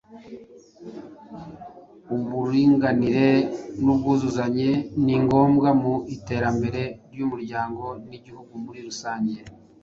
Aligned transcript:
Uburinganire 2.15 3.29
n’ubwuzuzanye 3.83 4.69
ni 5.05 5.15
ngombwa 5.23 5.69
mu 5.81 5.93
iterambere 6.15 6.81
ry’umuryango 7.13 7.83
n’Igihugu 8.07 8.53
muri 8.63 8.79
rusange. 8.87 9.37